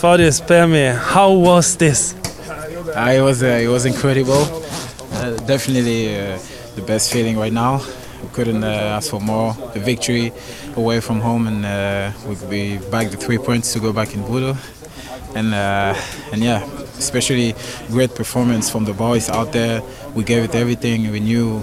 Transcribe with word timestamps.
Faris 0.00 0.40
Pemi, 0.40 0.96
how 0.96 1.30
was 1.30 1.76
this? 1.76 2.14
Uh, 2.96 3.12
it 3.14 3.20
was 3.20 3.42
uh, 3.42 3.46
it 3.46 3.68
was 3.68 3.84
incredible. 3.84 4.44
Uh, 5.12 5.36
definitely 5.46 6.16
uh, 6.16 6.38
the 6.74 6.80
best 6.80 7.12
feeling 7.12 7.36
right 7.36 7.52
now. 7.52 7.82
We 8.22 8.28
couldn't 8.32 8.64
uh, 8.64 8.96
ask 8.96 9.10
for 9.10 9.20
more. 9.20 9.52
The 9.74 9.80
victory 9.80 10.32
away 10.74 11.00
from 11.00 11.20
home, 11.20 11.46
and 11.46 11.66
uh, 11.66 12.12
we 12.26 12.34
could 12.34 12.48
be 12.48 12.78
back 12.90 13.10
the 13.10 13.18
three 13.18 13.36
points 13.36 13.74
to 13.74 13.78
go 13.78 13.92
back 13.92 14.14
in 14.14 14.22
Budo. 14.22 14.56
And 15.36 15.52
uh, 15.52 15.94
and 16.32 16.42
yeah, 16.42 16.64
especially 16.96 17.54
great 17.88 18.14
performance 18.14 18.70
from 18.70 18.86
the 18.86 18.94
boys 18.94 19.28
out 19.28 19.52
there. 19.52 19.82
We 20.14 20.24
gave 20.24 20.44
it 20.44 20.54
everything. 20.54 21.10
We 21.10 21.20
knew 21.20 21.58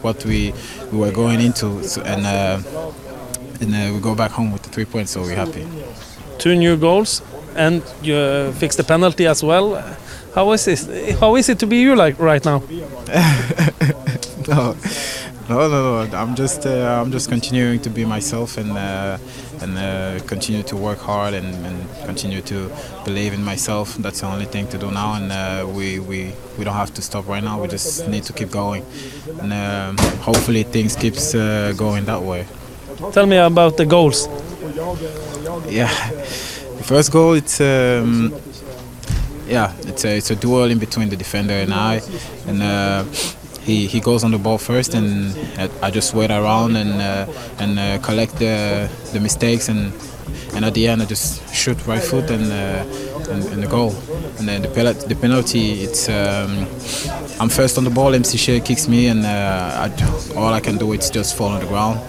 what 0.00 0.24
we 0.24 0.54
we 0.90 0.96
were 0.96 1.12
going 1.12 1.42
into, 1.42 1.82
so, 1.84 2.00
and 2.04 2.24
uh, 2.24 2.58
and 3.60 3.74
uh, 3.74 3.92
we 3.94 4.00
go 4.00 4.14
back 4.14 4.30
home 4.30 4.50
with 4.50 4.62
the 4.62 4.70
three 4.70 4.86
points. 4.86 5.10
So 5.12 5.20
we're 5.20 5.36
happy. 5.36 5.66
Two 6.38 6.54
new 6.54 6.76
goals, 6.78 7.22
and 7.56 7.82
you 8.02 8.14
uh, 8.14 8.52
fixed 8.52 8.76
the 8.78 8.84
penalty 8.84 9.26
as 9.26 9.42
well. 9.42 9.82
How 10.34 10.52
is 10.52 10.64
this? 10.64 10.86
How 11.20 11.36
is 11.36 11.48
it 11.48 11.58
to 11.60 11.66
be 11.66 11.76
you 11.76 11.96
like 11.96 12.18
right 12.18 12.44
now? 12.44 12.58
no, 14.48 14.76
no, 15.48 15.68
no, 15.68 16.04
no. 16.04 16.16
I'm 16.16 16.34
just, 16.34 16.66
uh, 16.66 17.00
I'm 17.02 17.10
just 17.10 17.28
continuing 17.28 17.80
to 17.80 17.90
be 17.90 18.04
myself 18.04 18.58
and 18.58 18.72
uh, 18.72 19.18
and 19.62 19.78
uh, 19.78 20.24
continue 20.26 20.62
to 20.64 20.76
work 20.76 20.98
hard 20.98 21.34
and, 21.34 21.66
and 21.66 21.88
continue 22.04 22.40
to 22.42 22.70
believe 23.04 23.32
in 23.32 23.42
myself. 23.42 23.96
That's 23.96 24.20
the 24.20 24.26
only 24.26 24.44
thing 24.44 24.68
to 24.68 24.78
do 24.78 24.90
now, 24.90 25.14
and 25.14 25.32
uh, 25.32 25.66
we, 25.66 25.98
we 25.98 26.32
we 26.58 26.64
don't 26.64 26.74
have 26.74 26.92
to 26.94 27.02
stop 27.02 27.26
right 27.28 27.42
now. 27.42 27.60
We 27.62 27.68
just 27.68 28.08
need 28.08 28.24
to 28.24 28.32
keep 28.32 28.50
going, 28.50 28.84
and 29.40 29.52
um, 29.52 29.96
hopefully 30.20 30.62
things 30.64 30.96
keeps 30.96 31.34
uh, 31.34 31.72
going 31.76 32.04
that 32.06 32.22
way. 32.22 32.46
Tell 33.12 33.26
me 33.26 33.36
about 33.36 33.76
the 33.76 33.86
goals. 33.86 34.28
Yeah, 35.68 35.90
the 36.76 36.84
first 36.84 37.12
goal, 37.12 37.34
it's. 37.34 37.60
Um, 37.60 38.32
yeah, 39.48 39.72
it's 39.82 40.04
a 40.04 40.16
it's 40.16 40.30
a 40.30 40.36
duel 40.36 40.70
in 40.70 40.78
between 40.78 41.08
the 41.08 41.16
defender 41.16 41.54
and 41.54 41.72
I, 41.72 42.00
and 42.46 42.62
uh, 42.62 43.04
he 43.62 43.86
he 43.86 44.00
goes 44.00 44.24
on 44.24 44.32
the 44.32 44.38
ball 44.38 44.58
first, 44.58 44.94
and 44.94 45.36
I 45.82 45.90
just 45.90 46.14
wait 46.14 46.30
around 46.30 46.76
and 46.76 47.00
uh, 47.00 47.26
and 47.58 47.78
uh, 47.78 47.98
collect 47.98 48.36
the 48.38 48.90
the 49.12 49.20
mistakes, 49.20 49.68
and 49.68 49.92
and 50.54 50.64
at 50.64 50.74
the 50.74 50.88
end 50.88 51.02
I 51.02 51.04
just 51.04 51.54
shoot 51.54 51.78
right 51.86 52.02
foot 52.02 52.30
and 52.30 52.50
uh, 52.50 53.30
and, 53.30 53.44
and 53.52 53.62
the 53.62 53.68
goal, 53.68 53.94
and 54.38 54.48
then 54.48 54.62
the 54.62 54.68
penalty, 54.68 55.06
the 55.06 55.14
penalty 55.14 55.82
it's 55.82 56.08
um, 56.08 56.66
I'm 57.40 57.48
first 57.48 57.78
on 57.78 57.84
the 57.84 57.90
ball, 57.90 58.14
MC 58.14 58.38
Shea 58.38 58.60
kicks 58.60 58.88
me, 58.88 59.08
and 59.08 59.24
uh, 59.24 59.88
I, 59.88 60.34
all 60.36 60.52
I 60.52 60.60
can 60.60 60.76
do 60.76 60.92
is 60.92 61.10
just 61.10 61.36
fall 61.36 61.50
on 61.50 61.60
the 61.60 61.66
ground, 61.66 62.00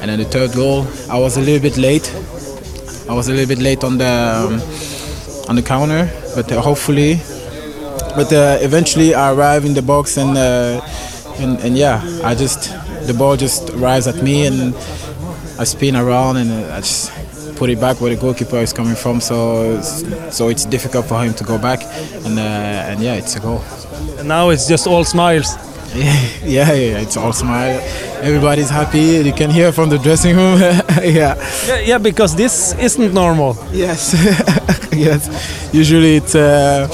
and 0.00 0.10
then 0.10 0.18
the 0.18 0.26
third 0.26 0.52
goal 0.52 0.86
I 1.10 1.18
was 1.18 1.36
a 1.36 1.40
little 1.40 1.62
bit 1.62 1.76
late, 1.78 2.06
I 3.08 3.14
was 3.14 3.28
a 3.28 3.32
little 3.32 3.48
bit 3.48 3.62
late 3.62 3.84
on 3.84 3.98
the. 3.98 4.06
Um, 4.06 4.94
on 5.48 5.56
the 5.56 5.62
counter, 5.62 6.10
but 6.34 6.50
uh, 6.50 6.60
hopefully, 6.60 7.20
but 8.16 8.32
uh, 8.32 8.58
eventually 8.60 9.14
I 9.14 9.32
arrive 9.32 9.64
in 9.64 9.74
the 9.74 9.82
box 9.82 10.16
and, 10.16 10.36
uh, 10.36 10.80
and 11.38 11.58
and 11.60 11.76
yeah, 11.76 12.02
I 12.22 12.34
just 12.34 12.72
the 13.06 13.14
ball 13.14 13.36
just 13.36 13.70
arrives 13.70 14.06
at 14.06 14.22
me 14.22 14.46
and 14.46 14.74
I 15.58 15.64
spin 15.64 15.96
around 15.96 16.38
and 16.38 16.50
I 16.72 16.80
just 16.80 17.12
put 17.56 17.70
it 17.70 17.80
back 17.80 18.00
where 18.00 18.14
the 18.14 18.20
goalkeeper 18.20 18.56
is 18.56 18.72
coming 18.72 18.94
from. 18.94 19.20
So 19.20 19.80
so 20.30 20.48
it's 20.48 20.64
difficult 20.64 21.06
for 21.06 21.22
him 21.22 21.34
to 21.34 21.44
go 21.44 21.58
back, 21.58 21.82
and 22.24 22.38
uh, 22.38 22.90
and 22.90 23.00
yeah, 23.00 23.14
it's 23.14 23.36
a 23.36 23.40
goal. 23.40 23.62
And 24.18 24.28
now 24.28 24.50
it's 24.50 24.66
just 24.66 24.86
all 24.86 25.04
smiles. 25.04 25.56
yeah, 26.44 26.72
yeah, 26.72 26.98
it's 26.98 27.16
all 27.16 27.32
smile. 27.32 27.80
Everybody's 28.20 28.70
happy. 28.70 29.22
You 29.24 29.32
can 29.32 29.50
hear 29.50 29.70
from 29.70 29.90
the 29.90 29.98
dressing 29.98 30.36
room. 30.36 30.58
yeah. 30.60 31.36
yeah. 31.68 31.78
Yeah, 31.80 31.98
because 31.98 32.34
this 32.34 32.74
isn't 32.78 33.14
normal. 33.14 33.56
Yes, 33.72 34.12
yes. 34.92 35.28
Usually 35.72 36.16
it's 36.16 36.34
uh, 36.34 36.88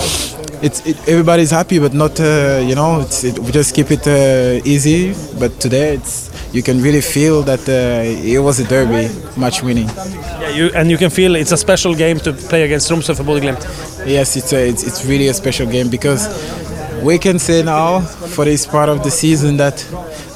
it's 0.62 0.84
it, 0.84 0.96
everybody's 1.08 1.50
happy, 1.50 1.78
but 1.78 1.94
not 1.94 2.20
uh, 2.20 2.60
you 2.62 2.74
know. 2.74 3.00
It's, 3.00 3.24
it, 3.24 3.38
we 3.38 3.50
just 3.52 3.74
keep 3.74 3.90
it 3.90 4.06
uh, 4.06 4.60
easy. 4.68 5.14
But 5.38 5.58
today 5.60 5.94
it's 5.94 6.30
you 6.52 6.62
can 6.62 6.82
really 6.82 7.00
feel 7.00 7.42
that 7.42 7.66
uh, 7.68 8.04
it 8.04 8.38
was 8.40 8.60
a 8.60 8.64
derby, 8.64 9.08
match 9.36 9.62
winning. 9.62 9.88
Yeah, 9.88 10.50
you 10.50 10.70
and 10.74 10.90
you 10.90 10.98
can 10.98 11.10
feel 11.10 11.36
it's 11.36 11.52
a 11.52 11.56
special 11.56 11.94
game 11.94 12.18
to 12.20 12.32
play 12.32 12.64
against 12.64 12.90
Tromsø 12.90 13.16
for 13.16 13.24
Bodø/Glimt. 13.24 13.64
Yes, 14.06 14.36
it's 14.36 14.52
a, 14.52 14.68
it's 14.68 14.82
it's 14.82 15.06
really 15.06 15.28
a 15.28 15.34
special 15.34 15.66
game 15.66 15.88
because 15.88 16.28
we 17.02 17.18
can 17.18 17.38
say 17.38 17.62
now 17.62 18.00
for 18.00 18.44
this 18.44 18.66
part 18.66 18.88
of 18.88 19.02
the 19.02 19.10
season 19.10 19.56
that 19.56 19.76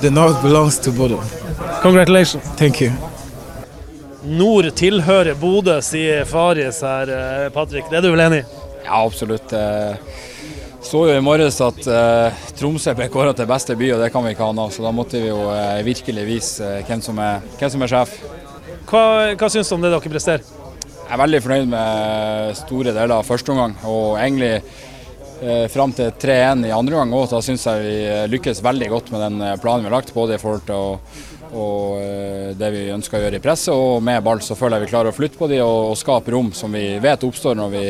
the 0.00 0.10
north 0.10 0.42
belongs 0.42 0.78
to 0.78 0.90
Bodø. 0.90 1.18
Congratulations. 1.82 2.44
Thank 2.56 2.80
you. 2.80 2.92
Nord 4.24 4.70
tilhører 4.74 5.34
Bodø, 5.34 5.80
sier 5.82 6.24
Faris 6.24 6.80
her, 6.80 7.10
eh, 7.12 7.50
Patrick. 7.52 7.90
Det 7.90 7.98
er 7.98 8.02
du 8.02 8.10
vel 8.10 8.24
enig 8.24 8.40
i? 8.40 8.44
Ja, 8.84 9.04
absolutt. 9.04 9.52
Jeg 9.52 9.98
så 10.84 11.06
jo 11.08 11.16
i 11.16 11.20
morges 11.24 11.60
at 11.64 11.86
uh, 11.88 12.42
Tromsø 12.58 12.92
ble 12.96 13.08
kåret 13.12 13.36
til 13.36 13.48
beste 13.48 13.76
by, 13.76 13.92
og 13.94 14.02
det 14.04 14.10
kan 14.12 14.24
vi 14.24 14.34
ikke 14.34 14.44
ha 14.44 14.56
nå. 14.56 14.68
Så 14.72 14.84
da 14.84 14.92
måtte 14.92 15.20
vi 15.20 15.30
jo 15.30 15.48
virkelig 15.84 16.26
vise 16.28 16.74
hvem, 16.88 17.00
som 17.04 17.20
er, 17.24 17.40
hvem, 17.58 17.72
som 17.72 17.84
er, 17.84 17.92
sjef. 17.92 18.18
Hva, 18.90 19.04
hva 19.32 19.48
syns 19.52 19.72
du 19.72 19.76
om 19.78 19.84
det 19.84 19.92
dere 19.94 20.12
presterer? 20.12 20.44
Jeg 21.04 21.12
er 21.12 21.20
veldig 21.20 21.40
fornøyd 21.44 21.68
med 21.68 22.56
store 22.56 22.92
deler 22.96 23.18
av 23.18 23.26
første 23.28 23.52
omgang. 23.52 23.74
Og 23.88 24.16
egentlig 24.16 24.54
eh, 24.56 24.84
fram 25.72 25.92
til 25.92 26.10
3-1 26.20 26.66
i 26.68 26.72
andre 26.72 26.96
omgang 26.96 27.14
òg, 27.18 27.28
da 27.32 27.40
syns 27.44 27.66
jeg 27.68 27.84
vi 27.84 27.96
lykkes 28.32 28.62
veldig 28.64 28.90
godt 28.92 29.10
med 29.12 29.24
den 29.24 29.60
planen 29.60 29.84
vi 29.84 29.90
har 29.90 29.96
lagt. 29.98 30.14
Både 30.16 30.36
i 30.36 30.40
forhold 30.42 30.66
til 30.68 30.76
å 30.78 31.32
og 31.54 32.54
det 32.58 32.70
vi 32.74 32.82
ønsker 32.90 33.18
å 33.18 33.22
gjøre 33.24 33.38
i 33.38 33.42
presset. 33.42 33.74
Og 33.74 34.02
med 34.04 34.22
ball 34.26 34.42
så 34.42 34.56
føler 34.58 34.80
jeg 34.80 34.88
vi 34.88 34.92
klarer 34.92 35.12
å 35.12 35.16
flytte 35.16 35.38
på 35.38 35.48
de 35.50 35.60
og, 35.62 35.92
og 35.92 35.98
skape 35.98 36.34
rom 36.34 36.50
som 36.56 36.74
vi 36.74 36.98
vet 37.02 37.26
oppstår 37.26 37.58
når 37.58 37.74
vi, 37.74 37.84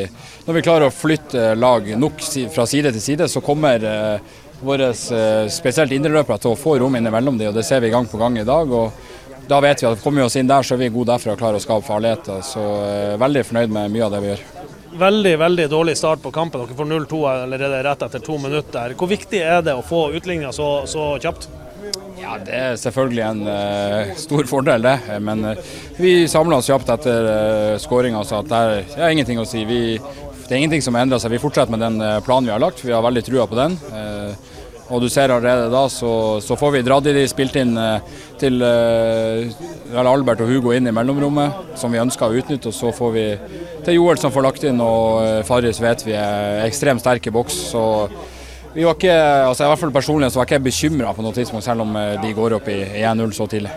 når 0.47 0.59
vi 0.59 0.65
klarer 0.67 0.89
å 0.89 0.95
flytte 0.95 1.55
lag 1.57 1.89
nok 1.99 2.21
fra 2.53 2.67
side 2.69 2.93
til 2.95 3.05
side. 3.05 3.29
Så 3.31 3.45
kommer 3.45 3.85
eh, 3.89 4.35
våre 4.65 4.91
eh, 4.93 5.49
spesielt 5.53 5.95
indreløpere 5.97 6.41
til 6.43 6.53
å 6.53 6.61
få 6.61 6.79
rom 6.81 6.97
innimellom 6.99 7.41
de, 7.41 7.51
og 7.51 7.57
det 7.57 7.67
ser 7.67 7.85
vi 7.85 7.93
gang 7.95 8.09
på 8.11 8.21
gang 8.21 8.39
i 8.41 8.49
dag. 8.49 8.73
og 8.73 9.49
Da 9.49 9.61
vet 9.65 9.83
vi 9.83 9.91
at 9.91 10.05
kommer 10.05 10.23
vi 10.23 10.29
oss 10.29 10.39
inn 10.41 10.51
der, 10.51 10.67
så 10.67 10.77
er 10.77 10.85
vi 10.85 10.93
gode 10.93 11.15
derfra 11.15 11.35
og 11.35 11.41
klarer 11.41 11.61
å 11.61 11.65
skape 11.65 11.89
farligheter. 11.89 12.45
Så 12.45 12.69
eh, 12.85 13.17
veldig 13.21 13.49
fornøyd 13.49 13.75
med 13.79 13.97
mye 13.97 14.07
av 14.09 14.17
det 14.17 14.25
vi 14.25 14.33
gjør. 14.35 14.64
Veldig 14.95 15.39
veldig 15.39 15.71
dårlig 15.71 15.97
start 15.99 16.23
på 16.23 16.31
kampen. 16.31 16.63
Dere 16.63 16.77
får 16.79 16.87
0-2 16.87 17.21
allerede 17.27 17.83
rett 17.83 18.03
etter 18.07 18.23
to 18.23 18.39
minutter. 18.39 18.95
Hvor 18.99 19.11
viktig 19.11 19.41
er 19.43 19.63
det 19.67 19.75
å 19.75 19.83
få 19.83 20.07
utligninga 20.15 20.53
så, 20.55 20.69
så 20.87 21.15
kjapt? 21.23 21.49
Ja, 22.21 22.37
Det 22.39 22.55
er 22.55 22.77
selvfølgelig 22.79 23.25
en 23.27 23.43
uh, 23.49 24.13
stor 24.17 24.47
fordel, 24.49 24.87
det. 24.87 25.19
Men 25.21 25.45
uh, 25.51 25.73
vi 25.99 26.29
samla 26.31 26.61
oss 26.61 26.71
kjapt 26.71 26.93
etter 26.95 27.27
uh, 27.27 27.75
skåringa, 27.83 28.23
så 28.25 28.39
at 28.45 28.53
det 28.53 28.63
er 28.95 29.17
ingenting 29.17 29.43
å 29.43 29.49
si. 29.49 29.65
Vi, 29.67 29.81
det 29.99 30.53
er 30.53 30.63
ingenting 30.63 30.85
som 30.87 30.95
har 30.95 31.09
endra 31.09 31.19
seg. 31.19 31.35
Vi 31.35 31.43
fortsetter 31.43 31.75
med 31.75 31.83
den 31.83 31.99
planen 32.25 32.47
vi 32.47 32.55
har 32.55 32.63
lagt. 32.63 32.85
Vi 32.87 32.95
har 32.95 33.03
veldig 33.05 33.27
trua 33.27 33.49
på 33.51 33.59
den. 33.59 33.77
Og 34.89 35.01
du 35.01 35.09
ser 35.09 35.33
allerede 35.33 35.71
da, 35.73 35.87
så, 35.89 36.41
så 36.45 36.57
får 36.61 36.77
vi 36.77 36.85
dratt 36.87 37.09
i 37.09 37.15
de 37.17 37.25
spilt 37.31 37.57
inn 37.57 37.73
til 38.41 38.61
Albert 38.65 40.43
og 40.45 40.51
Hugo 40.51 40.75
inn 40.77 40.91
i 40.91 40.95
mellomrommet, 40.95 41.77
som 41.81 41.95
vi 41.95 42.03
ønsker 42.03 42.29
å 42.29 42.43
utnytte. 42.43 42.69
Og 42.69 42.77
så 42.77 42.93
får 42.93 43.15
vi 43.15 43.25
til 43.87 43.97
Joel 43.97 44.21
som 44.21 44.35
får 44.35 44.45
lagt 44.45 44.69
inn, 44.69 44.83
og 44.85 45.45
Farris 45.49 45.81
vet 45.81 46.05
vi 46.05 46.17
er 46.19 46.65
ekstremt 46.67 47.05
sterk 47.05 47.31
i 47.31 47.35
boks. 47.35 47.61
så 47.73 47.85
vi 48.75 48.83
var 48.83 48.97
ikke, 48.97 49.15
altså 49.47 49.63
i 49.63 49.69
hvert 49.71 49.79
fall 49.79 49.93
Personlig 49.95 50.29
så 50.35 50.41
var 50.41 50.49
jeg 50.49 50.59
ikke 50.59 50.67
bekymra 50.67 51.13
på 51.15 51.23
noe 51.23 51.35
tidspunkt, 51.37 51.63
selv 51.63 51.85
om 51.85 51.93
de 51.95 52.33
går 52.35 52.57
opp 52.57 52.67
i 52.73 52.81
1-0 53.07 53.35
så 53.37 53.47
tidlig. 53.47 53.71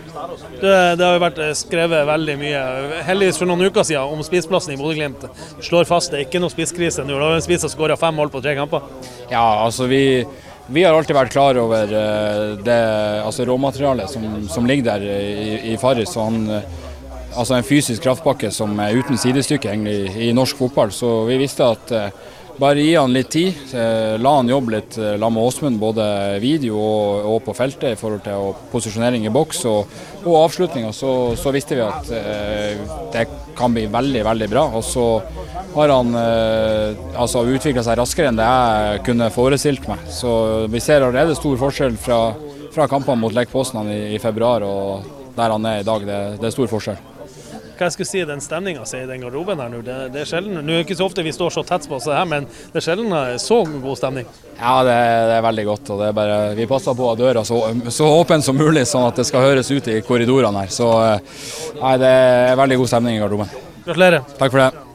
Det, 0.58 0.72
det, 0.98 1.04
har 1.06 1.14
jo 1.14 1.22
vært 1.22 1.42
skrevet 1.60 2.08
veldig 2.10 2.36
mye, 2.42 2.62
heldigvis 3.06 3.38
for 3.38 3.50
noen 3.50 3.68
uker 3.70 3.86
siden, 3.86 4.10
om 4.10 4.26
spiseplassen 4.26 4.74
i 4.74 4.80
Bodø-Glimt. 4.80 5.28
Slår 5.62 5.86
fast 5.90 6.10
det 6.10 6.24
er 6.24 6.26
ikke 6.26 6.42
noe 6.42 6.54
spisskrise 6.54 7.06
nå. 7.06 7.14
Da 7.14 7.30
har 7.30 7.38
en 7.38 7.46
spiser 7.46 7.70
som 7.70 7.76
skåra 7.76 8.00
fem 8.00 8.18
mål 8.18 8.34
på 8.34 8.42
tre 8.42 8.56
kamper. 8.58 8.90
Ja, 9.30 9.46
altså 9.68 9.86
vi, 9.92 10.02
vi 10.74 10.84
har 10.84 10.94
alltid 10.94 11.16
vært 11.16 11.32
klar 11.32 11.58
over 11.62 11.92
det 12.64 12.80
altså 13.24 13.46
råmaterialet 13.48 14.12
som, 14.12 14.26
som 14.52 14.68
ligger 14.68 14.90
der 14.92 15.06
i, 15.08 15.74
i 15.74 15.78
Farris. 15.80 16.18
altså 16.18 17.56
en 17.56 17.64
fysisk 17.64 18.04
kraftpakke 18.04 18.52
som 18.52 18.80
er 18.80 18.98
uten 19.00 19.18
sidestykke 19.18 19.70
egentlig 19.72 20.28
i 20.28 20.34
norsk 20.34 20.58
fotball. 20.58 20.92
Så 20.92 21.24
vi 21.30 21.40
visste 21.40 21.72
at 21.72 21.94
bare 22.58 22.82
gi 22.82 22.96
han 22.96 23.14
litt 23.14 23.30
tid. 23.30 23.54
Eh, 23.74 24.18
la 24.18 24.32
han 24.40 24.50
jobbe 24.50 24.74
litt 24.74 24.98
eh, 24.98 25.14
la 25.22 25.30
med 25.30 25.44
Åsmund, 25.46 25.78
både 25.78 26.06
video 26.42 26.80
og, 26.82 27.28
og, 27.30 27.38
på 27.46 27.54
feltet 27.58 27.94
i 27.94 28.00
forhold 28.00 28.24
til 28.26 28.56
posisjonering 28.72 29.28
i 29.28 29.34
boks 29.34 29.62
og, 29.70 29.92
og 30.24 30.40
avslutninga, 30.40 30.90
Så, 30.94 31.12
så, 31.38 31.54
visste 31.54 31.78
vi 31.78 31.86
at 31.86 32.10
eh, 32.18 32.82
det 33.14 33.28
kan 33.58 33.74
bli 33.74 33.86
veldig, 33.94 34.24
veldig 34.26 34.50
bra. 34.50 34.66
Og 34.74 34.86
så 34.86 35.06
har 35.78 35.94
han 35.94 36.16
eh, 36.18 37.04
altså 37.18 37.46
utvikla 37.48 37.84
seg 37.86 38.00
raskere 38.00 38.32
enn 38.32 38.40
det 38.40 38.48
jeg 38.48 39.04
kunne 39.08 39.30
forestilt 39.34 39.88
meg. 39.90 40.08
Så 40.12 40.32
vi 40.72 40.82
ser 40.84 41.06
allerede 41.06 41.38
stor 41.38 41.60
forskjell 41.62 42.00
fra, 42.02 42.22
fra 42.74 42.90
kampene 42.92 43.22
mot 43.22 43.36
Lech 43.36 43.52
Poznan 43.54 43.92
i, 43.94 44.02
i, 44.16 44.22
februar 44.22 44.66
og 44.66 45.14
der 45.38 45.54
han 45.54 45.70
er 45.70 45.84
i 45.84 45.88
dag. 45.88 46.08
Det, 46.08 46.24
det 46.42 46.50
er 46.50 46.58
stor 46.58 46.74
forskjell 46.74 47.06
hva 47.78 47.88
jeg 47.88 47.94
skulle 47.94 48.10
si, 48.10 48.22
den 48.26 48.40
stemninga 48.42 48.86
i 48.98 49.04
den 49.06 49.22
garderoben 49.22 49.60
her 49.62 49.70
nå, 49.70 49.84
det, 49.86 49.98
det, 50.14 50.24
er 50.24 50.30
sjelden. 50.30 50.56
Nå 50.66 50.74
er 50.74 50.80
det 50.80 50.86
ikke 50.88 50.98
så 50.98 51.06
ofte 51.06 51.26
vi 51.26 51.34
står 51.36 51.54
så 51.54 51.64
tett 51.68 51.86
på 51.90 51.98
oss 52.00 52.08
her, 52.10 52.24
men 52.30 52.48
det 52.48 52.82
er 52.82 52.86
sjelden 52.88 53.14
så 53.42 53.60
god 53.68 54.00
stemning. 54.00 54.26
Ja, 54.58 54.80
det, 54.88 54.96
det, 55.30 55.36
er 55.36 55.46
veldig 55.46 55.68
godt. 55.68 55.92
og 55.94 56.02
det 56.02 56.10
er 56.10 56.18
bare, 56.18 56.40
Vi 56.58 56.68
passer 56.70 56.98
på 56.98 57.12
ha 57.12 57.14
døra 57.20 57.46
så, 57.46 57.62
så, 57.94 58.10
åpen 58.18 58.42
som 58.42 58.58
mulig, 58.58 58.88
sånn 58.90 59.06
at 59.12 59.22
det 59.22 59.28
skal 59.30 59.46
høres 59.46 59.70
ut 59.70 59.94
i 59.94 60.02
korridorene 60.08 60.66
her. 60.66 60.74
Så 60.74 60.90
nei, 61.78 61.96
det 62.02 62.12
er 62.50 62.60
veldig 62.66 62.82
god 62.82 62.94
stemning 62.96 63.20
i 63.20 63.24
garderoben. 63.24 63.56
Gratulerer. 63.86 64.26
Takk 64.42 64.50
for 64.50 64.66
det. 64.66 64.87